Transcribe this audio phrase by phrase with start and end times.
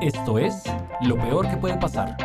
[0.00, 0.64] Esto es
[1.02, 2.16] Lo Peor que puede pasar,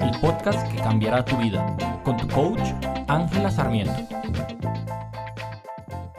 [0.00, 2.62] el podcast que cambiará tu vida, con tu coach
[3.08, 3.92] Ángela Sarmiento.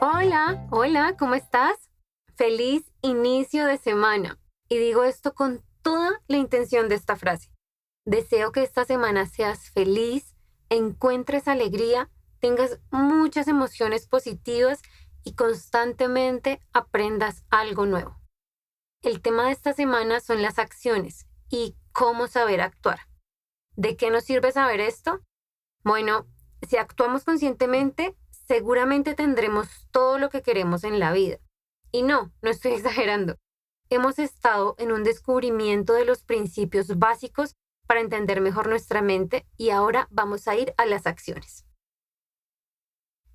[0.00, 1.90] Hola, hola, ¿cómo estás?
[2.36, 4.38] Feliz inicio de semana.
[4.68, 7.50] Y digo esto con toda la intención de esta frase.
[8.04, 10.36] Deseo que esta semana seas feliz,
[10.68, 14.82] encuentres alegría, tengas muchas emociones positivas
[15.24, 18.16] y constantemente aprendas algo nuevo.
[19.06, 22.98] El tema de esta semana son las acciones y cómo saber actuar.
[23.76, 25.20] ¿De qué nos sirve saber esto?
[25.84, 26.26] Bueno,
[26.68, 28.16] si actuamos conscientemente,
[28.48, 31.38] seguramente tendremos todo lo que queremos en la vida.
[31.92, 33.36] Y no, no estoy exagerando.
[33.90, 37.54] Hemos estado en un descubrimiento de los principios básicos
[37.86, 41.64] para entender mejor nuestra mente y ahora vamos a ir a las acciones.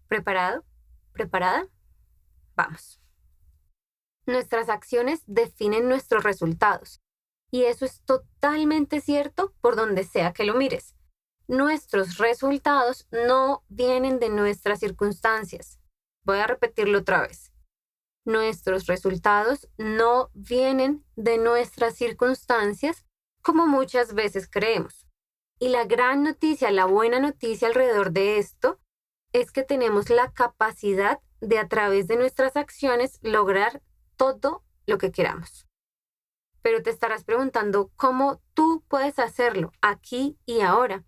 [0.10, 0.66] ¿Preparado?
[1.14, 1.70] ¿Preparada?
[2.58, 3.01] Vamos.
[4.32, 7.02] Nuestras acciones definen nuestros resultados.
[7.52, 10.96] Y eso es totalmente cierto por donde sea que lo mires.
[11.50, 15.82] Nuestros resultados no vienen de nuestras circunstancias.
[16.24, 17.52] Voy a repetirlo otra vez.
[18.26, 23.06] Nuestros resultados no vienen de nuestras circunstancias
[23.42, 25.08] como muchas veces creemos.
[25.60, 28.80] Y la gran noticia, la buena noticia alrededor de esto,
[29.34, 33.82] es que tenemos la capacidad de a través de nuestras acciones lograr
[34.22, 35.66] todo lo que queramos.
[36.62, 41.06] Pero te estarás preguntando cómo tú puedes hacerlo aquí y ahora.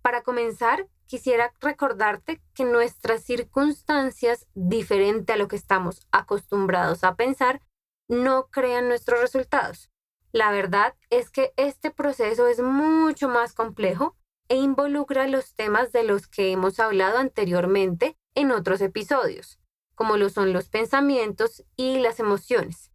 [0.00, 7.60] Para comenzar, quisiera recordarte que nuestras circunstancias, diferente a lo que estamos acostumbrados a pensar,
[8.08, 9.90] no crean nuestros resultados.
[10.32, 14.16] La verdad es que este proceso es mucho más complejo
[14.48, 19.58] e involucra los temas de los que hemos hablado anteriormente en otros episodios
[19.96, 22.92] como lo son los pensamientos y las emociones.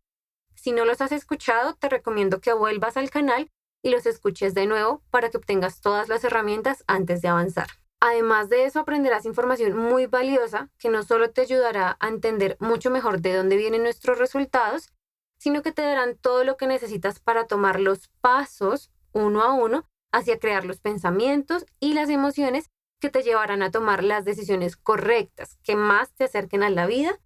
[0.55, 3.51] Si no los has escuchado, te recomiendo que vuelvas al canal
[3.83, 7.67] y los escuches de nuevo para que obtengas todas las herramientas antes de avanzar.
[7.99, 12.89] Además de eso, aprenderás información muy valiosa que no solo te ayudará a entender mucho
[12.89, 14.89] mejor de dónde vienen nuestros resultados,
[15.37, 19.87] sino que te darán todo lo que necesitas para tomar los pasos uno a uno
[20.11, 22.69] hacia crear los pensamientos y las emociones
[23.01, 27.19] que te llevarán a tomar las decisiones correctas que más te acerquen a la vida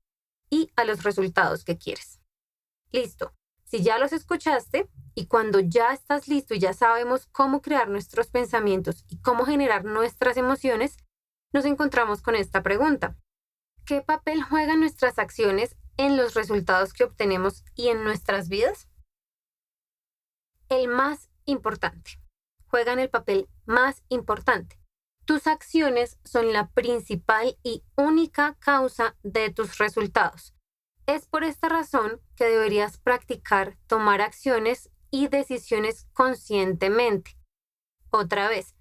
[0.50, 2.22] y a los resultados que quieres.
[2.92, 3.34] Listo.
[3.66, 8.28] Si ya los escuchaste y cuando ya estás listo y ya sabemos cómo crear nuestros
[8.28, 10.98] pensamientos y cómo generar nuestras emociones,
[11.52, 13.18] nos encontramos con esta pregunta.
[13.86, 18.88] ¿Qué papel juegan nuestras acciones en los resultados que obtenemos y en nuestras vidas?
[20.70, 22.12] El más importante.
[22.68, 24.85] Juegan el papel más importante.
[25.26, 30.54] Tus acciones son la principal y única causa de tus resultados.
[31.08, 37.38] Es por esta razón que deberías practicar tomar acciones y decisiones conscientemente.
[38.12, 38.76] Otra vez,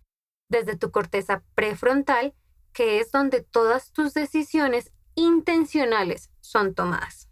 [0.50, 2.34] desde tu corteza prefrontal,
[2.74, 7.30] que es donde todas tus decisiones intencionales son tomadas.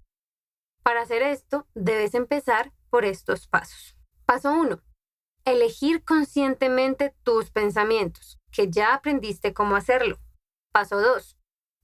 [0.82, 3.94] Para hacer esto, debes empezar por estos pasos.
[4.24, 4.80] Paso 1.
[5.44, 10.18] Elegir conscientemente tus pensamientos que ya aprendiste cómo hacerlo.
[10.72, 11.36] Paso 2.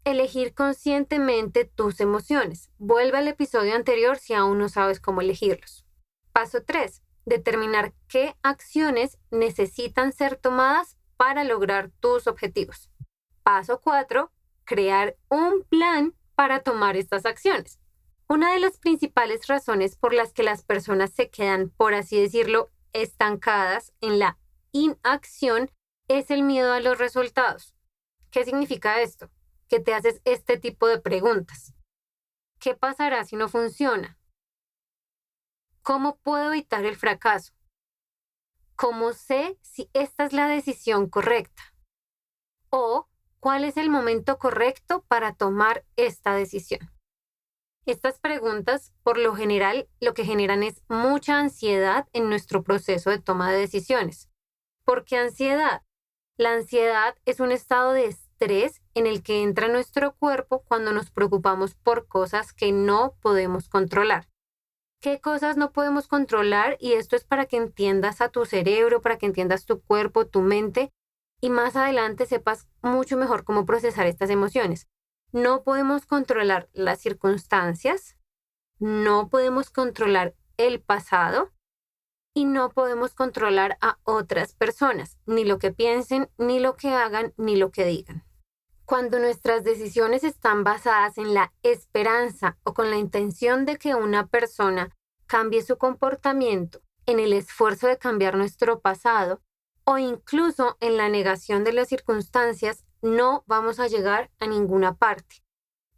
[0.05, 2.71] Elegir conscientemente tus emociones.
[2.79, 5.85] Vuelve al episodio anterior si aún no sabes cómo elegirlos.
[6.33, 7.03] Paso 3.
[7.27, 12.91] Determinar qué acciones necesitan ser tomadas para lograr tus objetivos.
[13.43, 14.31] Paso 4.
[14.65, 17.81] Crear un plan para tomar estas acciones.
[18.29, 22.71] Una de las principales razones por las que las personas se quedan, por así decirlo,
[22.93, 24.39] estancadas en la
[24.73, 25.71] inacción
[26.09, 27.75] es el miedo a los resultados.
[28.31, 29.31] ¿Qué significa esto?
[29.69, 31.75] Que te haces este tipo de preguntas.
[32.59, 34.19] ¿Qué pasará si no funciona?
[35.83, 37.53] ¿Cómo puedo evitar el fracaso?
[38.75, 41.63] ¿Cómo sé si esta es la decisión correcta?
[42.71, 43.09] ¿O
[43.41, 46.91] cuál es el momento correcto para tomar esta decisión?
[47.87, 53.19] Estas preguntas, por lo general, lo que generan es mucha ansiedad en nuestro proceso de
[53.19, 54.29] toma de decisiones.
[54.85, 55.83] ¿Por qué ansiedad?
[56.39, 61.11] La ansiedad es un estado de estrés en el que entra nuestro cuerpo cuando nos
[61.11, 64.29] preocupamos por cosas que no podemos controlar.
[65.03, 66.77] ¿Qué cosas no podemos controlar?
[66.79, 70.41] Y esto es para que entiendas a tu cerebro, para que entiendas tu cuerpo, tu
[70.41, 70.93] mente
[71.41, 74.87] y más adelante sepas mucho mejor cómo procesar estas emociones.
[75.33, 78.17] No podemos controlar las circunstancias,
[78.79, 81.51] no podemos controlar el pasado
[82.39, 87.35] y no podemos controlar a otras personas, ni lo que piensen, ni lo que hagan,
[87.37, 88.23] ni lo que digan.
[88.85, 94.29] Cuando nuestras decisiones están basadas en la esperanza o con la intención de que una
[94.29, 94.97] persona
[95.27, 99.43] cambie su comportamiento en el esfuerzo de cambiar nuestro pasado
[99.83, 105.43] o incluso en la negación de las circunstancias, no vamos a llegar a ninguna parte,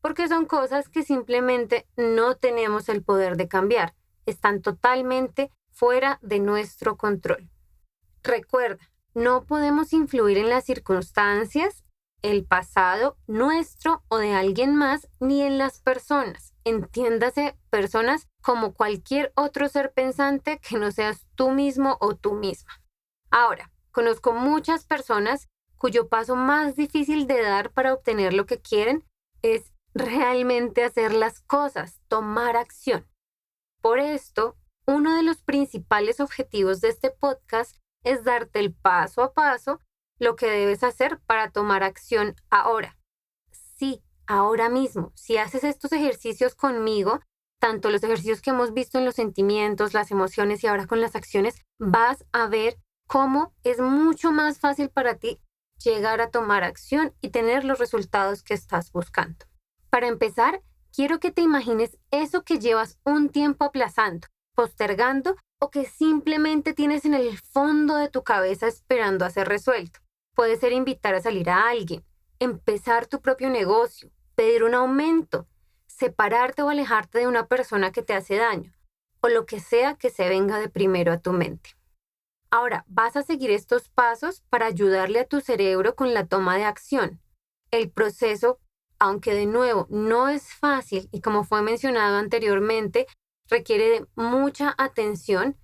[0.00, 3.94] porque son cosas que simplemente no tenemos el poder de cambiar,
[4.24, 7.50] están totalmente fuera de nuestro control.
[8.22, 11.84] Recuerda, no podemos influir en las circunstancias,
[12.22, 16.54] el pasado nuestro o de alguien más, ni en las personas.
[16.64, 22.82] Entiéndase personas como cualquier otro ser pensante que no seas tú mismo o tú misma.
[23.30, 29.04] Ahora, conozco muchas personas cuyo paso más difícil de dar para obtener lo que quieren
[29.40, 33.06] es realmente hacer las cosas, tomar acción.
[33.80, 34.56] Por esto,
[34.90, 39.78] uno de los principales objetivos de este podcast es darte el paso a paso
[40.18, 42.98] lo que debes hacer para tomar acción ahora.
[43.52, 45.12] Sí, ahora mismo.
[45.14, 47.20] Si haces estos ejercicios conmigo,
[47.60, 51.14] tanto los ejercicios que hemos visto en los sentimientos, las emociones y ahora con las
[51.14, 52.76] acciones, vas a ver
[53.06, 55.40] cómo es mucho más fácil para ti
[55.84, 59.46] llegar a tomar acción y tener los resultados que estás buscando.
[59.88, 64.26] Para empezar, quiero que te imagines eso que llevas un tiempo aplazando,
[64.60, 70.00] postergando o que simplemente tienes en el fondo de tu cabeza esperando a ser resuelto.
[70.34, 72.04] Puede ser invitar a salir a alguien,
[72.38, 75.46] empezar tu propio negocio, pedir un aumento,
[75.86, 78.74] separarte o alejarte de una persona que te hace daño,
[79.22, 81.70] o lo que sea que se venga de primero a tu mente.
[82.50, 86.64] Ahora, vas a seguir estos pasos para ayudarle a tu cerebro con la toma de
[86.64, 87.18] acción.
[87.70, 88.58] El proceso,
[88.98, 93.06] aunque de nuevo no es fácil y como fue mencionado anteriormente,
[93.50, 95.56] requiere de mucha atención,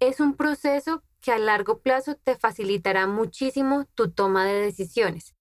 [0.00, 5.34] es un proceso que a largo plazo te facilitará muchísimo tu toma de decisiones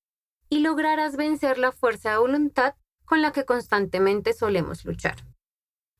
[0.49, 5.15] y lograrás vencer la fuerza de voluntad con la que constantemente solemos luchar.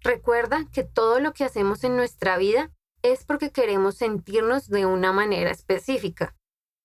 [0.02, 2.72] Recuerda que todo lo que hacemos en nuestra vida
[3.02, 6.36] es porque queremos sentirnos de una manera específica.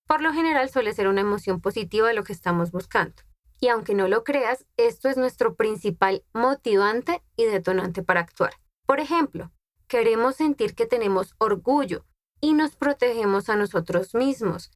[0.07, 3.23] Por lo general suele ser una emoción positiva lo que estamos buscando.
[3.61, 8.62] Y aunque no lo creas, esto es nuestro principal motivante y detonante para actuar.
[8.87, 9.53] Por ejemplo,
[9.89, 12.05] queremos sentir que tenemos orgullo
[12.41, 14.71] y nos protegemos a nosotros mismos.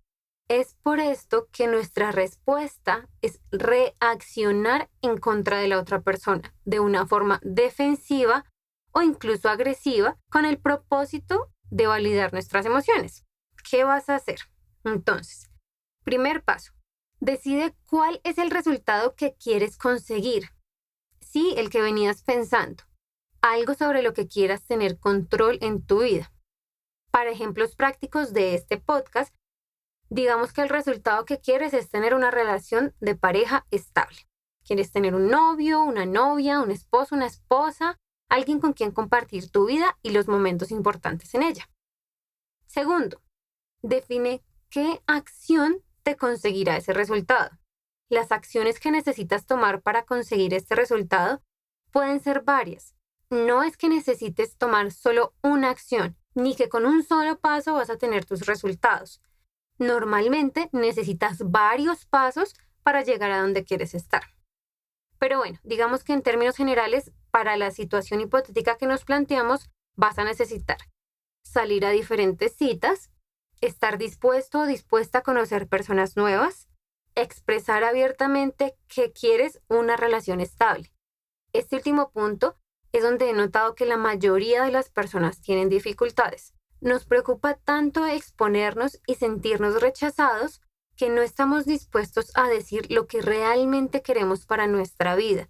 [0.49, 6.79] Es por esto que nuestra respuesta es reaccionar en contra de la otra persona de
[6.79, 8.44] una forma defensiva
[8.93, 13.25] o incluso agresiva con el propósito de validar nuestras emociones.
[13.69, 14.38] ¿Qué vas a hacer?
[14.85, 15.50] Entonces,
[16.05, 16.73] primer paso,
[17.20, 20.50] decide cuál es el resultado que quieres conseguir.
[21.20, 22.85] Sí, el que venías pensando.
[23.49, 26.33] Algo sobre lo que quieras tener control en tu vida.
[27.13, 29.33] Para ejemplos prácticos de este podcast,
[30.11, 34.17] digamos que el resultado que quieres es tener una relación de pareja estable.
[34.65, 37.97] Quieres tener un novio, una novia, un esposo, una esposa,
[38.29, 41.71] alguien con quien compartir tu vida y los momentos importantes en ella.
[42.67, 43.23] Segundo,
[43.81, 47.57] define qué acción te conseguirá ese resultado.
[48.11, 51.45] Las acciones que necesitas tomar para conseguir este resultado
[51.93, 52.96] pueden ser varias.
[53.31, 57.90] No es que necesites tomar solo una acción, ni que con un solo paso vas
[57.90, 59.20] a tener tus resultados.
[59.78, 64.23] Normalmente necesitas varios pasos para llegar a donde quieres estar.
[65.19, 70.19] Pero bueno, digamos que en términos generales, para la situación hipotética que nos planteamos, vas
[70.19, 70.78] a necesitar
[71.43, 73.11] salir a diferentes citas,
[73.61, 76.68] estar dispuesto o dispuesta a conocer personas nuevas,
[77.14, 80.92] expresar abiertamente que quieres una relación estable.
[81.52, 82.56] Este último punto
[82.93, 86.55] es donde he notado que la mayoría de las personas tienen dificultades.
[86.81, 90.61] Nos preocupa tanto exponernos y sentirnos rechazados
[90.97, 95.49] que no estamos dispuestos a decir lo que realmente queremos para nuestra vida.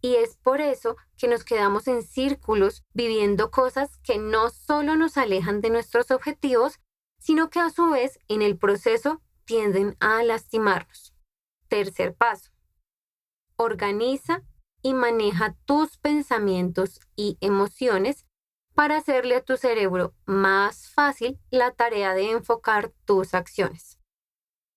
[0.00, 5.16] Y es por eso que nos quedamos en círculos viviendo cosas que no solo nos
[5.16, 6.78] alejan de nuestros objetivos,
[7.18, 11.14] sino que a su vez en el proceso tienden a lastimarnos.
[11.68, 12.50] Tercer paso.
[13.56, 14.44] Organiza
[14.82, 18.26] y maneja tus pensamientos y emociones
[18.74, 23.98] para hacerle a tu cerebro más fácil la tarea de enfocar tus acciones.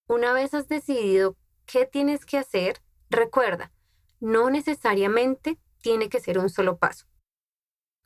[0.08, 3.72] Una vez has decidido qué tienes que hacer, recuerda,
[4.20, 7.06] no necesariamente tiene que ser un solo paso.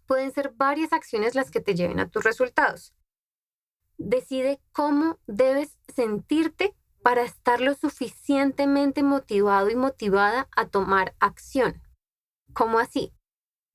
[0.05, 2.93] Pueden ser varias acciones las que te lleven a tus resultados.
[3.97, 11.84] Decide cómo debes sentirte para estar lo suficientemente motivado y motivada a tomar acción.
[12.55, 13.13] ¿Cómo así?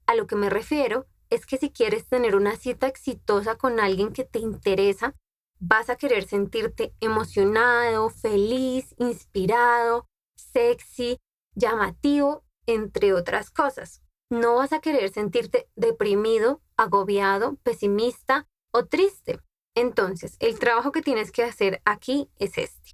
[0.06, 4.12] A lo que me refiero es que si quieres tener una cita exitosa con alguien
[4.14, 5.14] que te interesa,
[5.58, 11.18] vas a querer sentirte emocionado, feliz, inspirado, sexy,
[11.54, 14.02] llamativo, entre otras cosas.
[14.32, 19.40] no vas a querer sentirte deprimido, agobiado, pesimista o triste.
[19.74, 22.92] Entonces, el trabajo que tienes que hacer aquí es este.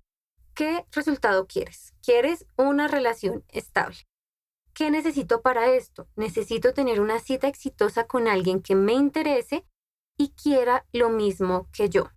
[0.55, 1.93] ¿Qué resultado quieres?
[2.02, 3.99] ¿Quieres una relación estable?
[4.76, 6.06] ¿Qué necesito para esto?
[6.16, 9.64] Necesito tener una cita exitosa con alguien que me interese
[10.18, 12.11] y quiera lo mismo que yo.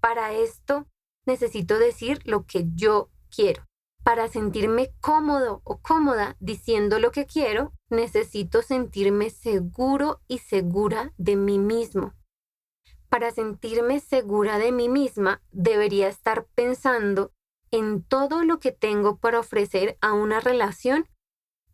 [0.00, 0.88] Para esto
[1.24, 3.64] necesito decir lo que yo quiero.
[4.02, 11.36] Para sentirme cómodo o cómoda diciendo lo que quiero, necesito sentirme seguro y segura de
[11.36, 12.12] mí mismo.
[13.08, 17.30] Para sentirme segura de mí misma, debería estar pensando
[17.70, 21.06] en todo lo que tengo para ofrecer a una relación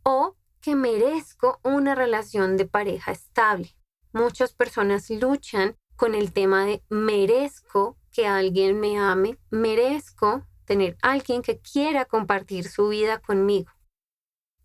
[0.03, 3.75] o que merezco una relación de pareja estable.
[4.13, 11.43] Muchas personas luchan con el tema de merezco que alguien me ame, merezco tener alguien
[11.43, 13.73] que quiera compartir su vida conmigo.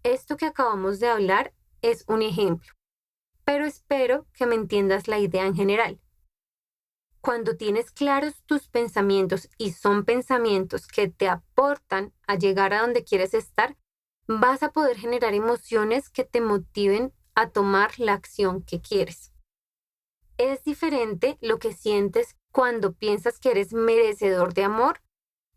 [0.04, 2.74] Esto que acabamos de hablar es un ejemplo,
[3.46, 6.00] pero espero que me entiendas la idea en general.
[7.22, 13.06] Cuando tienes claros tus pensamientos y son pensamientos que te aportan a llegar a donde
[13.06, 13.78] quieres estar,
[14.28, 19.34] vas a poder generar emociones que te motiven a tomar la acción que quieres.
[20.38, 25.02] Es diferente lo que sientes cuando piensas que eres merecedor de amor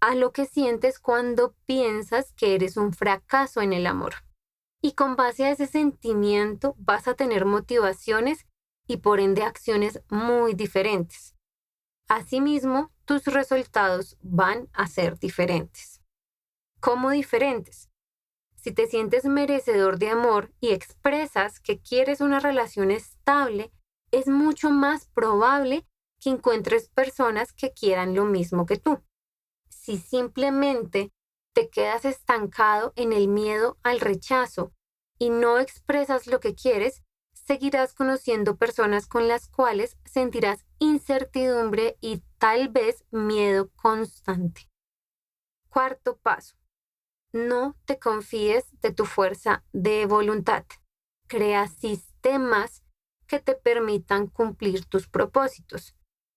[0.00, 4.14] a lo que sientes cuando piensas que eres un fracaso en el amor.
[4.82, 8.46] Y con base a ese sentimiento vas a tener motivaciones
[8.86, 11.34] y por ende acciones muy diferentes.
[12.08, 16.02] Asimismo, tus resultados van a ser diferentes.
[16.80, 17.90] ¿Cómo diferentes?
[18.66, 23.70] Si te sientes merecedor de amor y expresas que quieres una relación estable,
[24.10, 25.86] es mucho más probable
[26.18, 29.00] que encuentres personas que quieran lo mismo que tú
[29.86, 31.12] si simplemente
[31.54, 34.72] te quedas estancado en el miedo al rechazo
[35.16, 42.24] y no expresas lo que quieres, seguirás conociendo personas con las cuales sentirás incertidumbre y
[42.38, 44.68] tal vez miedo constante.
[45.68, 46.56] Cuarto paso.
[47.36, 50.64] No te confíes de tu fuerza de voluntad.
[51.28, 52.82] Crea sistemas
[53.26, 55.94] que te permitan cumplir tus propósitos.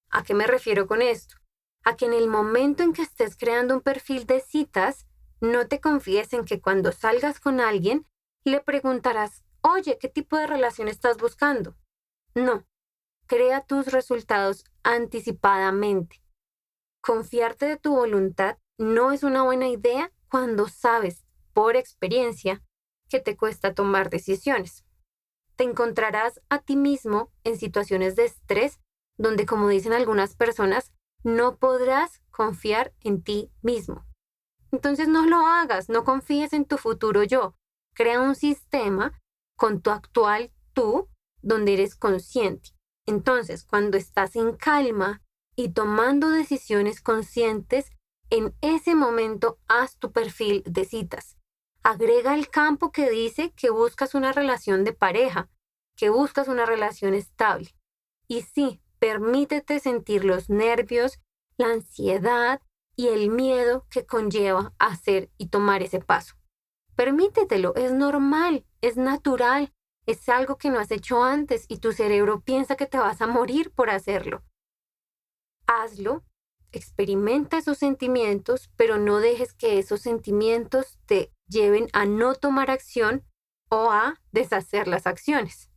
[0.09, 1.39] ¿A qué me refiero con esto?
[1.83, 5.07] a que en el momento en que estés creando un perfil de citas,
[5.41, 8.05] no te confíes en que cuando salgas con alguien
[8.43, 11.75] le preguntarás, oye, ¿qué tipo de relación estás buscando?
[12.35, 12.65] No,
[13.27, 16.21] crea tus resultados anticipadamente.
[17.01, 22.63] Confiarte de tu voluntad no es una buena idea cuando sabes, por experiencia,
[23.09, 24.85] que te cuesta tomar decisiones.
[25.55, 28.79] Te encontrarás a ti mismo en situaciones de estrés
[29.17, 30.93] donde, como dicen algunas personas,
[31.23, 34.05] no podrás confiar en ti mismo.
[34.71, 37.55] Entonces no lo hagas, no confíes en tu futuro yo.
[37.93, 39.19] Crea un sistema
[39.57, 41.09] con tu actual tú
[41.41, 42.69] donde eres consciente.
[43.05, 45.21] Entonces, cuando estás en calma
[45.55, 47.91] y tomando decisiones conscientes,
[48.29, 51.37] en ese momento haz tu perfil de citas.
[51.83, 55.49] Agrega el campo que dice que buscas una relación de pareja,
[55.95, 57.73] que buscas una relación estable.
[58.27, 61.19] Y sí, Permítete sentir los nervios,
[61.57, 62.61] la ansiedad
[62.97, 66.35] y el miedo que conlleva hacer y tomar ese paso.
[66.95, 69.73] Permítetelo, es normal, es natural,
[70.05, 73.27] es algo que no has hecho antes y tu cerebro piensa que te vas a
[73.27, 74.43] morir por hacerlo.
[75.65, 76.25] Hazlo,
[76.71, 83.23] experimenta esos sentimientos, pero no dejes que esos sentimientos te lleven a no tomar acción
[83.69, 85.69] o a deshacer las acciones.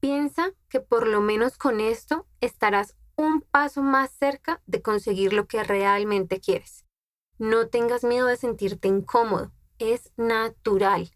[0.00, 5.46] Piensa que por lo menos con esto estarás un paso más cerca de conseguir lo
[5.46, 6.84] que realmente quieres.
[7.38, 11.10] No tengas miedo de sentirte incómodo, es natural.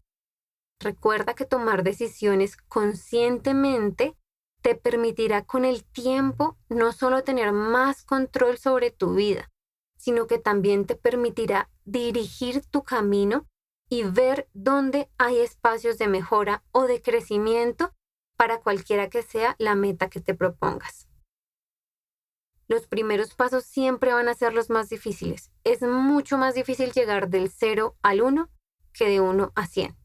[0.80, 4.16] Recuerda que tomar decisiones conscientemente
[4.62, 9.50] te permitirá con el tiempo no solo tener más control sobre tu vida,
[9.98, 13.46] sino que también te permitirá dirigir tu camino
[13.90, 17.92] y ver dónde hay espacios de mejora o de crecimiento
[18.38, 21.08] para cualquiera que sea la meta que te propongas.
[22.68, 25.50] Los primeros pasos siempre van a ser los más difíciles.
[25.62, 28.48] Es mucho más difícil llegar del 0 al 1
[28.94, 29.96] que de 1 a 100.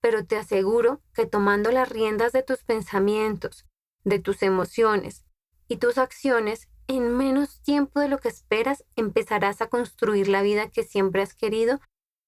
[0.00, 3.66] Pero te aseguro que tomando las riendas de tus pensamientos,
[4.04, 5.24] de tus emociones
[5.68, 10.70] y tus acciones, en menos tiempo de lo que esperas empezarás a construir la vida
[10.70, 11.80] que siempre has querido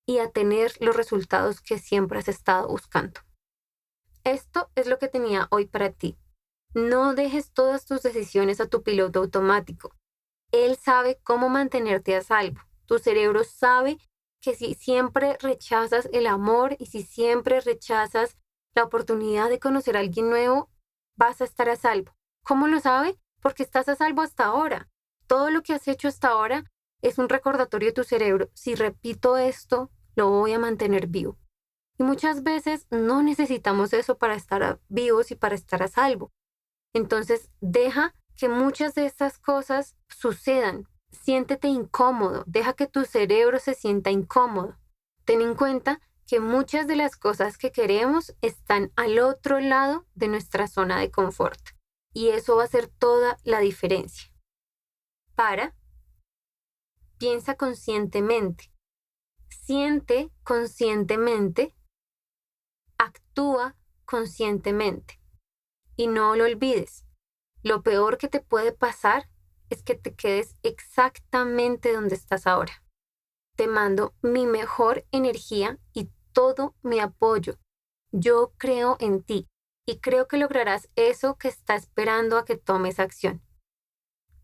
[0.07, 3.21] y a tener los resultados que siempre has estado buscando.
[4.25, 6.19] Esto es lo que tenía hoy para ti.
[6.75, 9.97] No dejes todas tus decisiones a tu piloto automático.
[10.53, 12.61] Él sabe cómo mantenerte a salvo.
[12.87, 13.99] Tu cerebro sabe
[14.41, 18.37] que si siempre rechazas el amor y si siempre rechazas
[18.75, 20.69] la oportunidad de conocer a alguien nuevo,
[21.17, 22.12] vas a estar a salvo.
[22.45, 23.19] ¿Cómo lo sabe?
[23.40, 24.88] Porque estás a salvo hasta ahora.
[25.26, 26.64] Todo lo que has hecho hasta ahora
[27.02, 28.50] es un recordatorio de tu cerebro.
[28.55, 31.38] Si repito esto, lo voy a mantener vivo.
[31.99, 36.33] Y muchas veces no necesitamos eso para estar vivos y para estar a salvo.
[36.95, 40.88] Entonces, deja que muchas de estas cosas sucedan.
[41.12, 44.79] Siéntete incómodo, deja que tu cerebro se sienta incómodo.
[45.25, 46.00] Ten en cuenta
[46.31, 51.11] que muchas de las cosas que queremos están al otro lado de nuestra zona de
[51.11, 51.61] confort.
[52.15, 54.31] Y eso va a ser toda la diferencia.
[55.35, 55.75] Para,
[57.19, 58.73] piensa conscientemente,
[59.49, 61.75] siente conscientemente,
[62.97, 65.21] actúa conscientemente.
[65.97, 67.07] Y no lo olvides,
[67.65, 69.29] lo peor que te puede pasar
[69.69, 72.85] es que te quedes exactamente donde estás ahora.
[73.57, 77.59] Te mando mi mejor energía y todo mi apoyo.
[78.13, 79.49] Yo creo en ti
[79.87, 83.43] y creo que lograrás eso que está esperando a que tomes acción.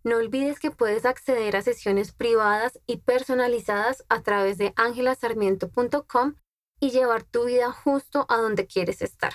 [0.05, 6.35] No olvides que puedes acceder a sesiones privadas y personalizadas a través de angelasarmiento.com
[6.79, 9.33] y llevar tu vida justo a donde quieres estar.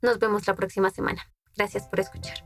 [0.00, 1.22] Nos vemos la próxima semana.
[1.56, 2.44] Gracias por escuchar.